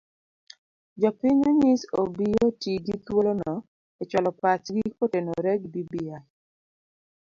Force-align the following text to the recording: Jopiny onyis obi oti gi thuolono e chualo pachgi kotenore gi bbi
Jopiny 1.01 1.39
onyis 1.49 1.81
obi 2.01 2.27
oti 2.45 2.71
gi 2.85 2.95
thuolono 3.05 3.53
e 4.01 4.03
chualo 4.09 4.31
pachgi 4.41 4.83
kotenore 4.97 5.53
gi 5.71 5.81
bbi 5.85 6.03